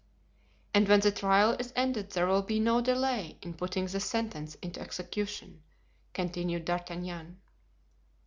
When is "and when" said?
0.73-1.01